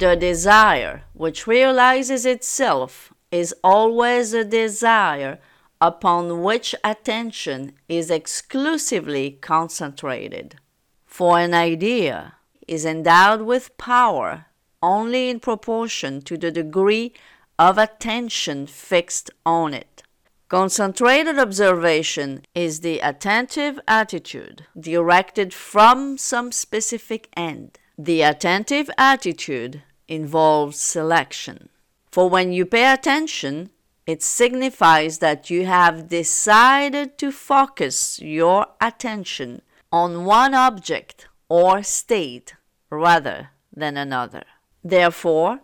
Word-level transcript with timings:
The 0.00 0.16
desire, 0.16 1.02
which 1.12 1.46
realizes 1.46 2.24
itself, 2.24 3.12
is 3.30 3.54
always 3.62 4.32
a 4.32 4.46
desire 4.46 5.38
upon 5.78 6.42
which 6.42 6.74
attention 6.82 7.72
is 7.86 8.10
exclusively 8.10 9.32
concentrated. 9.42 10.56
For 11.04 11.38
an 11.38 11.52
idea 11.52 12.36
is 12.66 12.86
endowed 12.86 13.42
with 13.42 13.76
power 13.76 14.46
only 14.82 15.28
in 15.28 15.38
proportion 15.38 16.22
to 16.22 16.38
the 16.38 16.50
degree 16.50 17.12
of 17.58 17.76
attention 17.76 18.66
fixed 18.66 19.30
on 19.44 19.74
it. 19.74 20.02
Concentrated 20.48 21.38
observation 21.38 22.46
is 22.54 22.80
the 22.80 23.00
attentive 23.00 23.78
attitude 23.86 24.64
directed 24.80 25.52
from 25.52 26.16
some 26.16 26.52
specific 26.52 27.28
end. 27.36 27.78
The 27.98 28.22
attentive 28.22 28.88
attitude 28.96 29.82
involves 30.10 30.78
selection. 30.78 31.70
For 32.10 32.28
when 32.28 32.52
you 32.52 32.66
pay 32.66 32.92
attention, 32.92 33.70
it 34.06 34.22
signifies 34.22 35.18
that 35.18 35.48
you 35.48 35.64
have 35.66 36.08
decided 36.08 37.16
to 37.18 37.30
focus 37.30 38.18
your 38.20 38.66
attention 38.80 39.62
on 39.92 40.24
one 40.24 40.52
object 40.52 41.28
or 41.48 41.82
state 41.84 42.54
rather 42.90 43.50
than 43.72 43.96
another. 43.96 44.42
Therefore, 44.82 45.60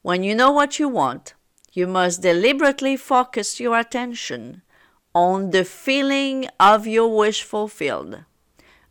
when 0.00 0.24
you 0.24 0.34
know 0.34 0.50
what 0.50 0.78
you 0.78 0.88
want, 0.88 1.34
you 1.72 1.86
must 1.86 2.22
deliberately 2.22 2.96
focus 2.96 3.60
your 3.60 3.78
attention 3.78 4.62
on 5.14 5.50
the 5.50 5.64
feeling 5.64 6.46
of 6.58 6.86
your 6.86 7.14
wish 7.14 7.42
fulfilled 7.42 8.24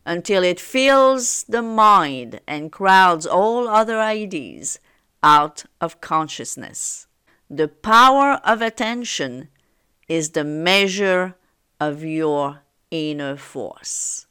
until 0.04 0.42
it 0.42 0.60
fills 0.60 1.44
the 1.44 1.62
mind 1.62 2.40
and 2.46 2.70
crowds 2.72 3.26
all 3.26 3.68
other 3.68 4.00
ideas 4.00 4.78
out 5.22 5.64
of 5.80 6.00
consciousness. 6.00 7.06
The 7.48 7.68
power 7.68 8.40
of 8.44 8.62
attention 8.62 9.48
is 10.08 10.30
the 10.30 10.44
measure 10.44 11.36
of 11.78 12.02
your 12.02 12.60
inner 12.90 13.36
force. 13.36 14.26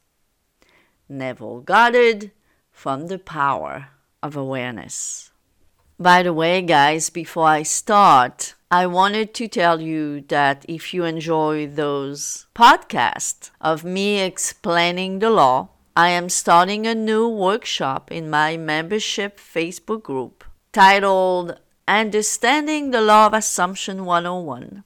Neville 1.08 1.60
Goddard 1.60 2.30
from 2.70 3.06
the 3.06 3.18
power 3.18 3.88
of 4.22 4.36
awareness. 4.36 5.30
By 5.98 6.22
the 6.22 6.32
way, 6.32 6.62
guys, 6.62 7.10
before 7.10 7.46
I 7.46 7.62
start, 7.62 8.54
I 8.70 8.86
wanted 8.86 9.34
to 9.34 9.46
tell 9.46 9.80
you 9.80 10.22
that 10.28 10.64
if 10.68 10.94
you 10.94 11.04
enjoy 11.04 11.66
those 11.66 12.46
podcasts 12.54 13.50
of 13.60 13.84
me 13.84 14.20
explaining 14.20 15.18
the 15.18 15.30
law, 15.30 15.68
I 15.94 16.08
am 16.08 16.28
starting 16.28 16.86
a 16.86 16.94
new 16.94 17.28
workshop 17.28 18.10
in 18.10 18.30
my 18.30 18.56
membership 18.56 19.38
Facebook 19.38 20.02
group 20.02 20.44
titled 20.72 21.60
Understanding 21.86 22.92
the 22.92 23.02
Law 23.02 23.26
of 23.26 23.34
Assumption 23.34 24.06
101, 24.06 24.84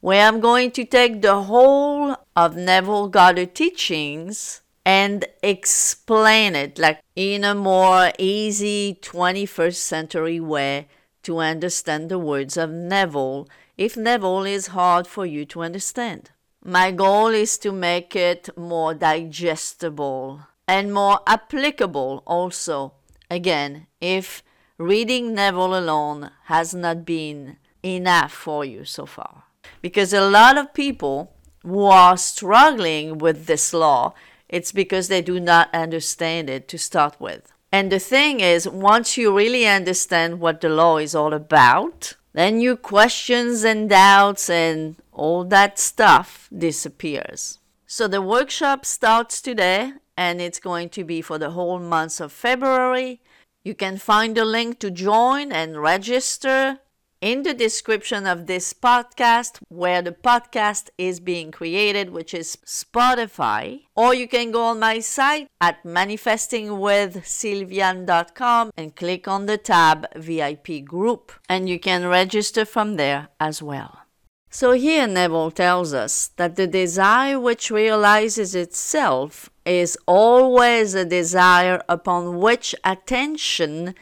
where 0.00 0.26
I'm 0.26 0.38
going 0.38 0.70
to 0.72 0.84
take 0.84 1.20
the 1.20 1.42
whole 1.42 2.16
of 2.36 2.56
Neville 2.56 3.08
Goddard 3.08 3.54
teachings 3.54 4.62
and 4.84 5.24
explain 5.42 6.54
it 6.54 6.78
like 6.78 7.00
in 7.16 7.42
a 7.42 7.56
more 7.56 8.12
easy 8.18 8.98
21st 9.02 9.74
century 9.74 10.38
way 10.38 10.86
to 11.24 11.38
understand 11.38 12.08
the 12.08 12.20
words 12.20 12.56
of 12.56 12.70
Neville 12.70 13.48
if 13.76 13.96
Neville 13.96 14.44
is 14.44 14.68
hard 14.68 15.08
for 15.08 15.26
you 15.26 15.44
to 15.46 15.62
understand. 15.62 16.30
My 16.64 16.92
goal 16.92 17.28
is 17.28 17.58
to 17.58 17.72
make 17.72 18.14
it 18.14 18.48
more 18.56 18.94
digestible 18.94 20.42
and 20.68 20.94
more 20.94 21.18
applicable 21.26 22.22
also. 22.26 22.92
Again, 23.28 23.88
if 24.00 24.44
reading 24.78 25.34
Neville 25.34 25.76
alone 25.76 26.30
has 26.44 26.74
not 26.74 27.04
been 27.04 27.56
enough 27.82 28.32
for 28.32 28.64
you 28.64 28.84
so 28.84 29.06
far. 29.06 29.44
Because 29.82 30.12
a 30.12 30.28
lot 30.28 30.58
of 30.58 30.74
people 30.74 31.32
who 31.62 31.84
are 31.84 32.16
struggling 32.16 33.18
with 33.18 33.46
this 33.46 33.72
law 33.72 34.14
it's 34.48 34.72
because 34.72 35.08
they 35.08 35.22
do 35.22 35.40
not 35.40 35.74
understand 35.74 36.48
it 36.48 36.68
to 36.68 36.78
start 36.78 37.20
with. 37.20 37.52
And 37.72 37.90
the 37.90 37.98
thing 37.98 38.40
is, 38.40 38.68
once 38.68 39.16
you 39.16 39.36
really 39.36 39.66
understand 39.66 40.40
what 40.40 40.60
the 40.60 40.68
law 40.68 40.98
is 40.98 41.14
all 41.14 41.34
about, 41.34 42.14
then 42.32 42.60
your 42.60 42.76
questions 42.76 43.64
and 43.64 43.90
doubts 43.90 44.48
and 44.48 44.96
all 45.12 45.44
that 45.44 45.78
stuff 45.78 46.48
disappears. 46.56 47.58
So 47.86 48.06
the 48.06 48.22
workshop 48.22 48.84
starts 48.84 49.40
today 49.40 49.92
and 50.16 50.40
it's 50.40 50.60
going 50.60 50.90
to 50.90 51.04
be 51.04 51.20
for 51.22 51.38
the 51.38 51.50
whole 51.50 51.78
month 51.78 52.20
of 52.20 52.32
February. 52.32 53.20
You 53.66 53.74
can 53.74 53.98
find 53.98 54.36
the 54.36 54.44
link 54.44 54.78
to 54.78 54.92
join 54.92 55.50
and 55.50 55.82
register 55.82 56.78
in 57.20 57.42
the 57.42 57.52
description 57.52 58.24
of 58.24 58.46
this 58.46 58.72
podcast 58.72 59.58
where 59.66 60.02
the 60.02 60.12
podcast 60.12 60.90
is 60.96 61.18
being 61.18 61.50
created, 61.50 62.10
which 62.10 62.32
is 62.32 62.58
Spotify. 62.64 63.80
Or 63.96 64.14
you 64.14 64.28
can 64.28 64.52
go 64.52 64.66
on 64.66 64.78
my 64.78 65.00
site 65.00 65.48
at 65.60 65.82
manifestingwithsylvian.com 65.82 68.70
and 68.76 68.94
click 68.94 69.26
on 69.26 69.46
the 69.46 69.58
tab 69.58 70.06
VIP 70.14 70.84
group. 70.84 71.32
And 71.48 71.68
you 71.68 71.80
can 71.80 72.06
register 72.06 72.64
from 72.64 72.94
there 72.94 73.30
as 73.40 73.60
well. 73.60 74.02
So 74.48 74.70
here 74.72 75.08
Neville 75.08 75.50
tells 75.50 75.92
us 75.92 76.28
that 76.36 76.54
the 76.54 76.68
desire 76.68 77.40
which 77.40 77.72
realizes 77.72 78.54
itself 78.54 79.50
is 79.66 79.98
always 80.06 80.94
a 80.94 81.04
desire 81.04 81.82
upon 81.88 82.38
which 82.38 82.74
attention 82.84 83.94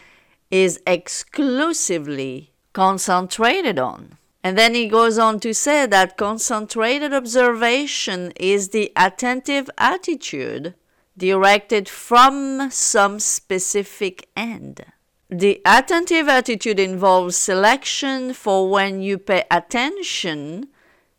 is 0.50 0.80
exclusively 0.86 2.52
concentrated 2.72 3.78
on. 3.78 4.18
And 4.42 4.58
then 4.58 4.74
he 4.74 4.88
goes 4.88 5.16
on 5.16 5.40
to 5.40 5.54
say 5.54 5.86
that 5.86 6.18
concentrated 6.18 7.14
observation 7.14 8.32
is 8.36 8.68
the 8.68 8.92
attentive 8.94 9.70
attitude 9.78 10.74
directed 11.16 11.88
from 11.88 12.70
some 12.70 13.18
specific 13.18 14.28
end. 14.36 14.84
The 15.30 15.62
attentive 15.64 16.28
attitude 16.28 16.78
involves 16.78 17.36
selection 17.36 18.34
for 18.34 18.68
when 18.68 19.00
you 19.00 19.16
pay 19.16 19.44
attention. 19.50 20.68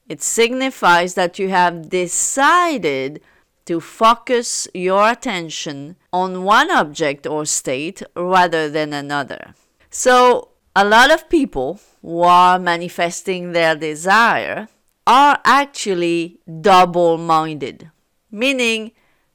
It 0.08 0.22
signifies 0.22 1.16
that 1.16 1.40
you 1.40 1.50
have 1.50 1.90
decided 1.90 3.22
to 3.66 3.80
focus 3.80 4.68
your 4.74 5.10
attention 5.10 5.96
on 6.14 6.44
one 6.44 6.72
object 6.72 7.26
or 7.26 7.46
state 7.46 8.04
rather 8.16 8.70
than 8.70 8.94
another. 8.94 9.54
So, 9.90 10.50
a 10.76 10.86
lot 10.86 11.12
of 11.12 11.30
people 11.30 11.80
who 12.02 12.22
are 12.22 12.60
manifesting 12.60 13.52
their 13.54 13.76
desire 13.76 14.68
are 15.08 15.40
actually 15.46 16.40
double 16.62 17.18
minded, 17.18 17.92
meaning 18.30 18.92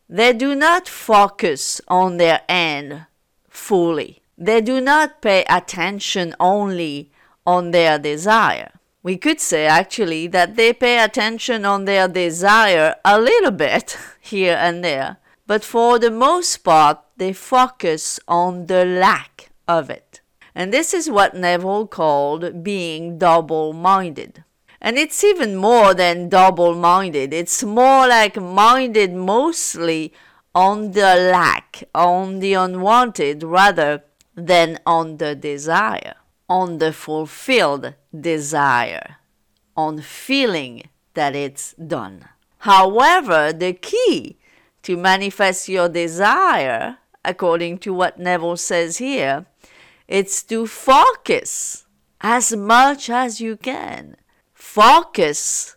they 0.09 0.33
do 0.33 0.55
not 0.55 0.89
focus 0.89 1.81
on 1.89 2.17
their 2.17 2.43
end 2.49 3.07
fully. 3.49 4.23
They 4.37 4.61
do 4.61 4.81
not 4.81 5.23
pay 5.23 5.45
attention 5.49 6.35
only 6.41 7.11
on 7.47 7.71
their 7.71 7.99
desire. 7.99 8.73
We 9.03 9.17
could 9.17 9.41
say 9.41 9.65
actually 9.67 10.27
that 10.29 10.57
they 10.57 10.75
pay 10.75 11.03
attention 11.03 11.65
on 11.65 11.87
their 11.87 12.07
desire 12.07 12.97
a 13.03 13.19
little 13.19 13.51
bit 13.51 13.97
here 14.21 14.57
and 14.61 14.85
there, 14.85 15.17
but 15.47 15.65
for 15.65 15.99
the 15.99 16.11
most 16.11 16.59
part, 16.59 16.99
they 17.17 17.33
focus 17.33 18.21
on 18.29 18.67
the 18.67 18.85
lack 18.85 19.51
of 19.67 19.89
it. 19.89 20.21
And 20.55 20.71
this 20.71 20.93
is 20.93 21.09
what 21.09 21.35
Neville 21.35 21.87
called 21.87 22.63
being 22.63 23.17
double 23.17 23.73
minded. 23.73 24.45
And 24.83 24.99
it's 24.99 25.25
even 25.25 25.57
more 25.57 25.95
than 25.95 26.29
double 26.29 26.75
minded, 26.75 27.33
it's 27.33 27.63
more 27.63 28.07
like 28.07 28.37
minded 28.37 29.15
mostly 29.15 30.13
on 30.55 30.93
the 30.93 31.15
lack, 31.33 31.85
on 31.95 32.41
the 32.41 32.55
unwanted, 32.55 33.43
rather 33.43 34.03
than 34.35 34.79
on 34.85 35.19
the 35.19 35.35
desire, 35.35 36.17
on 36.49 36.79
the 36.79 36.93
fulfilled 36.93 37.95
desire, 38.19 39.17
on 39.77 40.01
feeling 40.01 40.89
that 41.15 41.35
it's 41.35 41.75
done. 41.75 42.29
However, 42.59 43.53
the 43.53 43.73
key 43.73 44.37
to 44.83 44.97
manifest 44.97 45.69
your 45.69 45.89
desire, 45.89 46.99
according 47.25 47.79
to 47.79 47.95
what 47.95 48.19
Neville 48.19 48.57
says 48.57 48.99
here, 48.99 49.47
it's 50.09 50.43
to 50.45 50.67
focus 50.67 51.87
as 52.21 52.55
much 52.55 53.09
as 53.09 53.41
you 53.41 53.57
can. 53.57 54.17
Focus 54.53 55.77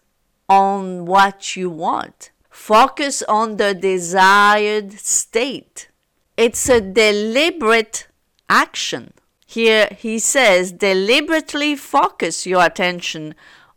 on 0.50 1.06
what 1.06 1.56
you 1.56 1.69
want. 1.69 2.31
Focus 2.50 3.24
on 3.24 3.57
the 3.57 3.74
desired 3.74 4.94
state. 4.94 5.89
It's 6.38 6.69
a 6.69 6.81
deliberate 6.81 8.07
action. 8.50 9.13
Here 9.53 9.88
he 9.97 10.19
says, 10.19 10.71
deliberately 10.71 11.75
focus 11.75 12.45
your 12.45 12.63
attention 12.65 13.35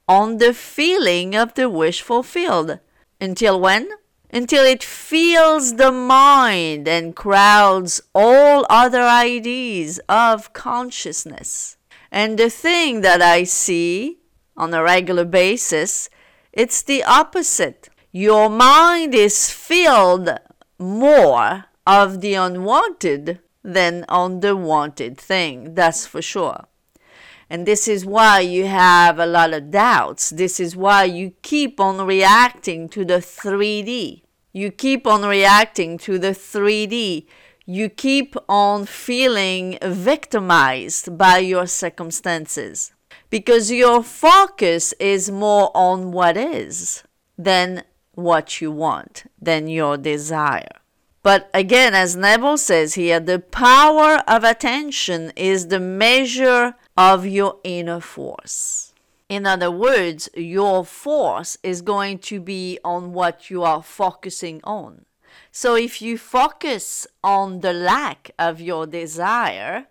on 0.08 0.38
the 0.38 0.54
feeling 0.54 1.34
of 1.34 1.54
the 1.54 1.68
wish 1.68 2.00
fulfilled. 2.00 2.78
Until 3.20 3.60
when? 3.60 3.88
until 4.30 4.64
it 4.64 4.82
fills 4.82 5.76
the 5.76 5.92
mind 5.92 6.88
and 6.88 7.14
crowds 7.14 8.02
all 8.14 8.66
other 8.68 9.02
ideas 9.02 10.00
of 10.08 10.52
consciousness. 10.52 11.76
And 12.10 12.38
the 12.38 12.50
thing 12.50 13.00
that 13.02 13.22
I 13.22 13.44
see 13.44 14.18
on 14.56 14.74
a 14.74 14.82
regular 14.82 15.24
basis, 15.24 16.08
it's 16.52 16.82
the 16.82 17.04
opposite. 17.04 17.88
Your 18.12 18.48
mind 18.48 19.14
is 19.14 19.50
filled 19.50 20.28
more 20.78 21.64
of 21.86 22.20
the 22.20 22.34
unwanted 22.34 23.40
than 23.66 24.04
on 24.08 24.40
the 24.40 24.56
wanted 24.56 25.18
thing, 25.18 25.74
that's 25.74 26.06
for 26.06 26.22
sure. 26.22 26.66
And 27.50 27.66
this 27.66 27.86
is 27.88 28.06
why 28.06 28.40
you 28.40 28.66
have 28.66 29.18
a 29.18 29.26
lot 29.26 29.52
of 29.52 29.70
doubts. 29.70 30.30
This 30.30 30.58
is 30.58 30.76
why 30.76 31.04
you 31.04 31.32
keep 31.42 31.78
on 31.80 32.06
reacting 32.06 32.88
to 32.90 33.04
the 33.04 33.18
3D. 33.18 34.22
You 34.52 34.70
keep 34.70 35.06
on 35.06 35.22
reacting 35.22 35.98
to 35.98 36.18
the 36.18 36.30
3D. 36.30 37.26
You 37.66 37.88
keep 37.88 38.36
on 38.48 38.86
feeling 38.86 39.78
victimized 39.82 41.18
by 41.18 41.38
your 41.38 41.66
circumstances 41.66 42.92
because 43.30 43.70
your 43.70 44.02
focus 44.02 44.92
is 45.00 45.30
more 45.30 45.70
on 45.74 46.12
what 46.12 46.36
is 46.36 47.02
than 47.36 47.82
what 48.14 48.60
you 48.60 48.70
want, 48.70 49.24
than 49.40 49.68
your 49.68 49.96
desire. 49.96 50.85
But 51.26 51.50
again, 51.52 51.92
as 51.92 52.14
Neville 52.14 52.56
says 52.56 52.94
here, 52.94 53.18
the 53.18 53.40
power 53.40 54.22
of 54.28 54.44
attention 54.44 55.32
is 55.34 55.66
the 55.66 55.80
measure 55.80 56.76
of 56.96 57.26
your 57.26 57.58
inner 57.64 57.98
force. 57.98 58.94
In 59.28 59.44
other 59.44 59.68
words, 59.68 60.28
your 60.36 60.84
force 60.84 61.58
is 61.64 61.82
going 61.82 62.20
to 62.30 62.38
be 62.38 62.78
on 62.84 63.12
what 63.12 63.50
you 63.50 63.64
are 63.64 63.82
focusing 63.82 64.60
on. 64.62 65.04
So 65.50 65.74
if 65.74 66.00
you 66.00 66.16
focus 66.16 67.08
on 67.24 67.58
the 67.58 67.72
lack 67.72 68.30
of 68.38 68.60
your 68.60 68.86
desire, 68.86 69.86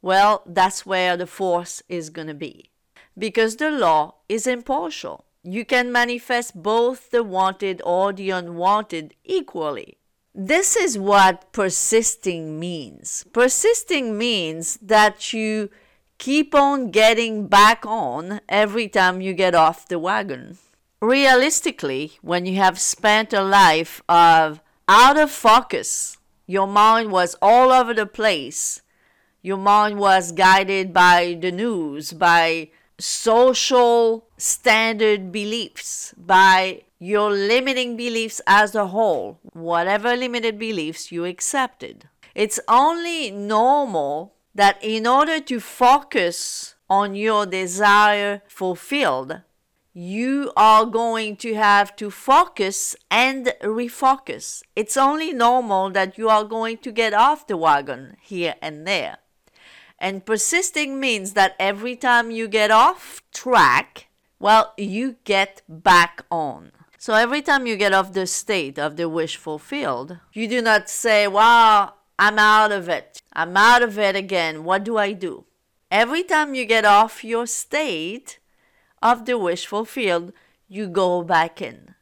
well, 0.00 0.42
that's 0.46 0.86
where 0.86 1.18
the 1.18 1.26
force 1.26 1.82
is 1.90 2.08
going 2.08 2.28
to 2.28 2.40
be. 2.48 2.70
Because 3.18 3.56
the 3.56 3.70
law 3.70 4.14
is 4.26 4.46
impartial. 4.46 5.26
You 5.42 5.66
can 5.66 5.92
manifest 5.92 6.62
both 6.62 7.10
the 7.10 7.22
wanted 7.22 7.82
or 7.84 8.14
the 8.14 8.30
unwanted 8.30 9.12
equally. 9.22 9.98
This 10.40 10.76
is 10.76 10.96
what 10.96 11.50
persisting 11.50 12.60
means. 12.60 13.26
Persisting 13.32 14.16
means 14.16 14.78
that 14.80 15.32
you 15.32 15.68
keep 16.18 16.54
on 16.54 16.92
getting 16.92 17.48
back 17.48 17.84
on 17.84 18.40
every 18.48 18.86
time 18.86 19.20
you 19.20 19.32
get 19.32 19.56
off 19.56 19.88
the 19.88 19.98
wagon. 19.98 20.56
Realistically, 21.02 22.12
when 22.22 22.46
you 22.46 22.54
have 22.54 22.78
spent 22.78 23.32
a 23.32 23.42
life 23.42 24.00
of 24.08 24.60
out 24.86 25.18
of 25.18 25.32
focus, 25.32 26.18
your 26.46 26.68
mind 26.68 27.10
was 27.10 27.34
all 27.42 27.72
over 27.72 27.92
the 27.92 28.06
place, 28.06 28.80
your 29.42 29.58
mind 29.58 29.98
was 29.98 30.30
guided 30.30 30.92
by 30.94 31.36
the 31.40 31.50
news, 31.50 32.12
by 32.12 32.70
social 32.96 34.28
standard 34.36 35.32
beliefs, 35.32 36.14
by 36.16 36.84
your 36.98 37.30
limiting 37.30 37.96
beliefs 37.96 38.40
as 38.46 38.74
a 38.74 38.88
whole, 38.88 39.38
whatever 39.52 40.16
limited 40.16 40.58
beliefs 40.58 41.12
you 41.12 41.24
accepted. 41.24 42.08
It's 42.34 42.60
only 42.68 43.30
normal 43.30 44.34
that 44.54 44.78
in 44.82 45.06
order 45.06 45.40
to 45.40 45.60
focus 45.60 46.74
on 46.90 47.14
your 47.14 47.46
desire 47.46 48.42
fulfilled, 48.48 49.42
you 49.92 50.52
are 50.56 50.86
going 50.86 51.36
to 51.36 51.54
have 51.54 51.94
to 51.96 52.10
focus 52.10 52.94
and 53.10 53.52
refocus. 53.62 54.62
It's 54.76 54.96
only 54.96 55.32
normal 55.32 55.90
that 55.90 56.16
you 56.18 56.28
are 56.28 56.44
going 56.44 56.78
to 56.78 56.92
get 56.92 57.14
off 57.14 57.46
the 57.46 57.56
wagon 57.56 58.16
here 58.20 58.54
and 58.62 58.86
there. 58.86 59.18
And 59.98 60.24
persisting 60.24 61.00
means 61.00 61.32
that 61.32 61.56
every 61.58 61.96
time 61.96 62.30
you 62.30 62.46
get 62.46 62.70
off 62.70 63.22
track, 63.32 64.06
well, 64.38 64.72
you 64.76 65.16
get 65.24 65.62
back 65.68 66.24
on. 66.30 66.70
So 67.00 67.14
every 67.14 67.42
time 67.42 67.64
you 67.64 67.76
get 67.76 67.92
off 67.92 68.12
the 68.12 68.26
state 68.26 68.76
of 68.76 68.96
the 68.96 69.08
wish 69.08 69.36
fulfilled, 69.36 70.18
you 70.32 70.48
do 70.48 70.60
not 70.60 70.90
say, 70.90 71.28
wow, 71.28 71.94
I'm 72.18 72.40
out 72.40 72.72
of 72.72 72.88
it. 72.88 73.22
I'm 73.32 73.56
out 73.56 73.82
of 73.82 74.00
it 74.00 74.16
again. 74.16 74.64
What 74.64 74.82
do 74.82 74.98
I 74.98 75.12
do? 75.12 75.44
Every 75.92 76.24
time 76.24 76.56
you 76.56 76.64
get 76.64 76.84
off 76.84 77.22
your 77.22 77.46
state 77.46 78.40
of 79.00 79.26
the 79.26 79.38
wish 79.38 79.64
fulfilled, 79.64 80.32
you 80.66 80.88
go 80.88 81.22
back 81.22 81.62
in. 81.62 81.94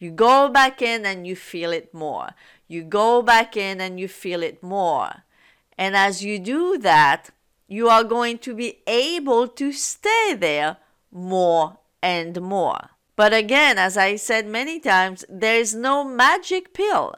You 0.00 0.10
go 0.10 0.48
back 0.48 0.82
in 0.82 1.06
and 1.06 1.28
you 1.28 1.36
feel 1.36 1.70
it 1.70 1.94
more. 1.94 2.30
You 2.66 2.82
go 2.82 3.22
back 3.22 3.56
in 3.56 3.80
and 3.80 4.00
you 4.00 4.08
feel 4.08 4.42
it 4.42 4.64
more. 4.64 5.22
And 5.78 5.94
as 5.94 6.24
you 6.24 6.40
do 6.40 6.76
that, 6.78 7.30
you 7.68 7.88
are 7.88 8.02
going 8.02 8.38
to 8.38 8.54
be 8.56 8.78
able 8.88 9.46
to 9.46 9.70
stay 9.70 10.34
there 10.36 10.78
more 11.12 11.78
and 12.02 12.40
more. 12.40 12.90
But 13.20 13.34
again, 13.34 13.76
as 13.76 13.98
I 13.98 14.16
said 14.16 14.46
many 14.46 14.80
times, 14.80 15.26
there 15.28 15.56
is 15.56 15.74
no 15.74 16.02
magic 16.04 16.72
pill 16.72 17.14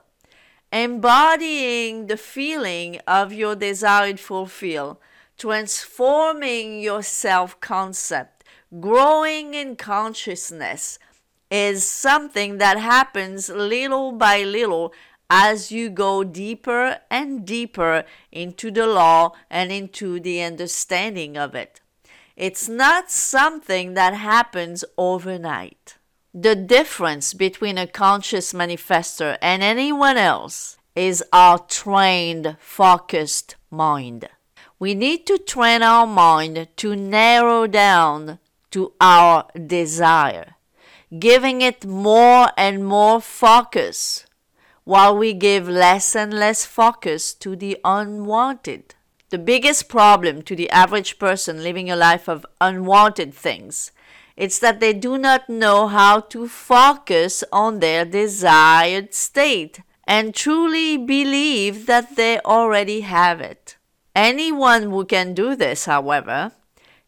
embodying 0.73 2.09
the 2.09 2.17
feeling 2.17 2.99
of 3.07 3.33
your 3.33 3.55
desired 3.55 4.19
fulfill, 4.19 5.01
transforming 5.39 6.81
your 6.81 7.05
self 7.05 7.61
concept, 7.61 8.43
growing 8.81 9.55
in 9.55 9.77
consciousness 9.77 10.99
is 11.53 11.87
something 11.87 12.59
that 12.59 12.79
happens 12.81 13.49
little 13.49 14.11
by 14.11 14.43
little 14.43 14.93
as 15.31 15.71
you 15.71 15.89
go 15.89 16.25
deeper 16.25 16.99
and 17.13 17.47
deeper 17.47 18.03
into 18.33 18.73
the 18.73 18.89
law 18.89 19.31
and 19.49 19.71
into 19.71 20.19
the 20.19 20.43
understanding 20.43 21.37
of 21.37 21.55
it. 21.55 21.81
It's 22.37 22.69
not 22.69 23.11
something 23.11 23.95
that 23.95 24.15
happens 24.15 24.85
overnight. 24.97 25.99
The 26.33 26.57
difference 26.57 27.35
between 27.35 27.77
a 27.77 27.87
conscious 27.87 28.55
manifester 28.55 29.37
and 29.43 29.63
anyone 29.63 30.17
else 30.17 30.79
is 30.97 31.23
our 31.33 31.59
trained, 31.59 32.57
focused 32.59 33.57
mind. 33.71 34.29
We 34.79 34.95
need 34.95 35.27
to 35.27 35.37
train 35.37 35.83
our 35.83 36.07
mind 36.07 36.69
to 36.77 36.97
narrow 36.97 37.67
down 37.67 38.39
to 38.71 38.95
our 39.01 39.47
desire, 39.55 40.55
giving 41.19 41.61
it 41.61 41.85
more 41.85 42.49
and 42.57 42.85
more 42.85 43.21
focus, 43.21 44.27
while 44.85 45.17
we 45.17 45.35
give 45.35 45.69
less 45.69 46.17
and 46.17 46.33
less 46.33 46.65
focus 46.65 47.35
to 47.35 47.55
the 47.55 47.79
unwanted. 47.85 48.95
The 49.33 49.39
biggest 49.39 49.89
problem 49.89 50.43
to 50.43 50.55
the 50.55 50.69
average 50.69 51.19
person 51.19 51.63
living 51.63 51.91
a 51.91 51.97
life 51.97 52.29
of 52.29 52.45
unwanted 52.61 53.33
things 53.33 53.91
it's 54.37 54.59
that 54.59 54.79
they 54.79 54.93
do 54.93 55.17
not 55.17 55.49
know 55.49 55.87
how 55.89 56.21
to 56.21 56.47
focus 56.47 57.43
on 57.51 57.79
their 57.79 58.05
desired 58.05 59.15
state 59.15 59.81
and 60.05 60.35
truly 60.35 60.99
believe 60.99 61.87
that 61.87 62.17
they 62.17 62.41
already 62.41 63.01
have 63.01 63.41
it. 63.41 63.79
Anyone 64.15 64.91
who 64.91 65.07
can 65.07 65.33
do 65.33 65.57
this, 65.57 65.87
however, 65.87 66.53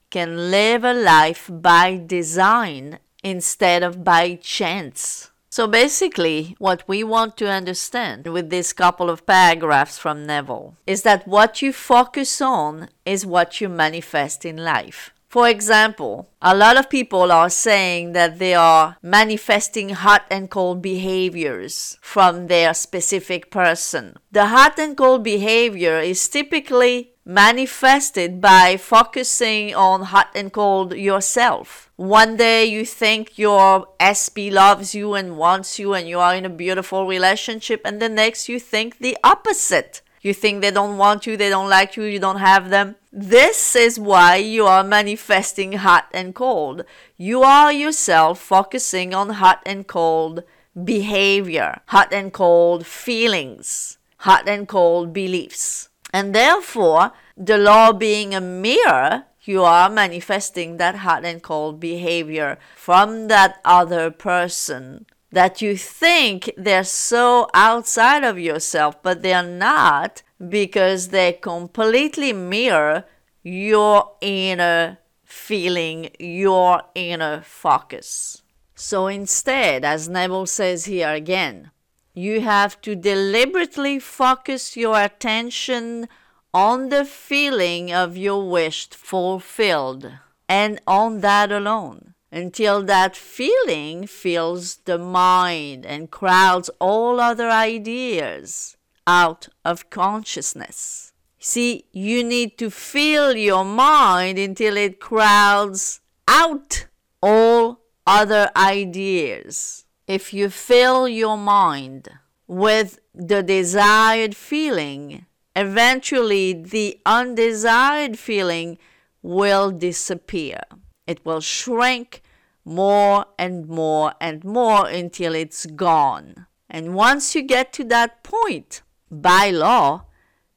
can 0.08 0.50
live 0.50 0.82
a 0.82 0.94
life 0.94 1.50
by 1.52 2.00
design 2.06 3.00
instead 3.22 3.82
of 3.82 4.02
by 4.02 4.36
chance. 4.36 5.30
So 5.54 5.68
basically, 5.68 6.56
what 6.58 6.82
we 6.88 7.04
want 7.04 7.36
to 7.36 7.48
understand 7.48 8.26
with 8.26 8.50
this 8.50 8.72
couple 8.72 9.08
of 9.08 9.24
paragraphs 9.24 9.96
from 9.96 10.26
Neville 10.26 10.74
is 10.84 11.02
that 11.02 11.28
what 11.28 11.62
you 11.62 11.72
focus 11.72 12.40
on 12.40 12.88
is 13.06 13.24
what 13.24 13.60
you 13.60 13.68
manifest 13.68 14.44
in 14.44 14.56
life. 14.56 15.12
For 15.28 15.48
example, 15.48 16.28
a 16.42 16.56
lot 16.56 16.76
of 16.76 16.90
people 16.90 17.30
are 17.30 17.48
saying 17.48 18.14
that 18.14 18.40
they 18.40 18.54
are 18.54 18.96
manifesting 19.00 19.90
hot 19.90 20.24
and 20.28 20.50
cold 20.50 20.82
behaviors 20.82 21.98
from 22.00 22.48
their 22.48 22.74
specific 22.74 23.52
person. 23.52 24.16
The 24.32 24.46
hot 24.46 24.76
and 24.80 24.96
cold 24.96 25.22
behavior 25.22 26.00
is 26.00 26.28
typically 26.28 27.13
manifested 27.24 28.40
by 28.40 28.76
focusing 28.76 29.74
on 29.74 30.02
hot 30.02 30.28
and 30.34 30.52
cold 30.52 30.94
yourself. 30.94 31.90
One 31.96 32.36
day 32.36 32.64
you 32.66 32.84
think 32.84 33.38
your 33.38 33.86
SP 33.96 34.52
loves 34.52 34.94
you 34.94 35.14
and 35.14 35.38
wants 35.38 35.78
you 35.78 35.94
and 35.94 36.08
you 36.08 36.18
are 36.18 36.34
in 36.34 36.44
a 36.44 36.50
beautiful 36.50 37.06
relationship, 37.06 37.80
and 37.84 38.00
the 38.00 38.08
next 38.08 38.48
you 38.48 38.60
think 38.60 38.98
the 38.98 39.16
opposite. 39.24 40.02
You 40.20 40.32
think 40.32 40.62
they 40.62 40.70
don't 40.70 40.96
want 40.96 41.26
you, 41.26 41.36
they 41.36 41.50
don't 41.50 41.68
like 41.68 41.96
you, 41.96 42.04
you 42.04 42.18
don't 42.18 42.38
have 42.38 42.70
them. 42.70 42.96
This 43.12 43.76
is 43.76 44.00
why 44.00 44.36
you 44.36 44.66
are 44.66 44.82
manifesting 44.82 45.74
hot 45.74 46.06
and 46.12 46.34
cold. 46.34 46.84
You 47.16 47.42
are 47.42 47.70
yourself 47.70 48.40
focusing 48.40 49.14
on 49.14 49.28
hot 49.30 49.60
and 49.66 49.86
cold 49.86 50.42
behavior, 50.82 51.80
hot 51.86 52.12
and 52.12 52.32
cold 52.32 52.86
feelings, 52.86 53.98
hot 54.18 54.48
and 54.48 54.66
cold 54.66 55.12
beliefs. 55.12 55.90
And 56.14 56.32
therefore, 56.32 57.10
the 57.36 57.58
law 57.58 57.92
being 57.92 58.36
a 58.36 58.40
mirror, 58.40 59.24
you 59.42 59.64
are 59.64 59.90
manifesting 59.90 60.76
that 60.76 60.98
hot 60.98 61.24
and 61.24 61.42
cold 61.42 61.80
behavior 61.80 62.56
from 62.76 63.26
that 63.26 63.60
other 63.64 64.12
person 64.12 65.06
that 65.32 65.60
you 65.60 65.76
think 65.76 66.52
they're 66.56 66.84
so 66.84 67.48
outside 67.52 68.22
of 68.22 68.38
yourself, 68.38 69.02
but 69.02 69.22
they're 69.22 69.42
not 69.42 70.22
because 70.48 71.08
they 71.08 71.32
completely 71.32 72.32
mirror 72.32 73.02
your 73.42 74.12
inner 74.20 74.98
feeling, 75.24 76.10
your 76.20 76.80
inner 76.94 77.42
focus. 77.42 78.44
So 78.76 79.08
instead, 79.08 79.84
as 79.84 80.08
Neville 80.08 80.46
says 80.46 80.84
here 80.84 81.12
again, 81.12 81.72
you 82.14 82.40
have 82.40 82.80
to 82.80 82.94
deliberately 82.94 83.98
focus 83.98 84.76
your 84.76 85.00
attention 85.00 86.08
on 86.52 86.88
the 86.88 87.04
feeling 87.04 87.92
of 87.92 88.16
your 88.16 88.48
wish 88.48 88.88
fulfilled 88.90 90.12
and 90.48 90.80
on 90.86 91.20
that 91.20 91.50
alone 91.50 92.14
until 92.30 92.82
that 92.82 93.16
feeling 93.16 94.06
fills 94.06 94.76
the 94.84 94.98
mind 94.98 95.84
and 95.84 96.10
crowds 96.10 96.70
all 96.80 97.20
other 97.20 97.48
ideas 97.48 98.76
out 99.06 99.48
of 99.64 99.90
consciousness. 99.90 101.12
See, 101.38 101.84
you 101.92 102.24
need 102.24 102.56
to 102.58 102.70
fill 102.70 103.36
your 103.36 103.64
mind 103.64 104.38
until 104.38 104.76
it 104.76 104.98
crowds 104.98 106.00
out 106.26 106.86
all 107.22 107.80
other 108.06 108.50
ideas. 108.56 109.84
If 110.06 110.34
you 110.34 110.50
fill 110.50 111.08
your 111.08 111.38
mind 111.38 112.10
with 112.46 112.98
the 113.14 113.42
desired 113.42 114.36
feeling, 114.36 115.24
eventually 115.56 116.52
the 116.52 117.00
undesired 117.06 118.18
feeling 118.18 118.76
will 119.22 119.70
disappear. 119.70 120.60
It 121.06 121.24
will 121.24 121.40
shrink 121.40 122.22
more 122.66 123.26
and 123.38 123.66
more 123.66 124.12
and 124.20 124.44
more 124.44 124.86
until 124.86 125.34
it's 125.34 125.64
gone. 125.66 126.46
And 126.68 126.94
once 126.94 127.34
you 127.34 127.42
get 127.42 127.72
to 127.74 127.84
that 127.84 128.22
point, 128.22 128.82
by 129.10 129.50
law, 129.50 130.04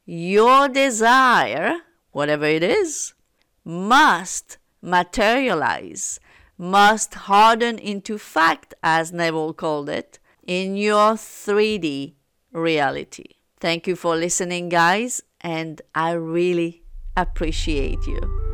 your 0.06 0.68
desire, 0.68 1.77
whatever 2.12 2.46
it 2.46 2.63
is, 2.63 3.13
must 3.63 4.58
materialize, 4.82 6.20
must 6.58 7.14
harden 7.14 7.78
into 7.78 8.18
fact, 8.18 8.74
as 8.82 9.12
Neville 9.12 9.54
called 9.54 9.90
it, 9.90 10.20
in 10.46 10.76
your 10.76 11.14
3D 11.14 12.14
reality. 12.52 13.26
Thank 13.60 13.88
you 13.88 13.96
for 13.96 14.16
listening, 14.16 14.70
guys, 14.70 15.22
and 15.42 15.82
I 15.94 16.12
really 16.12 16.84
appreciate 17.16 18.06
you. 18.08 18.47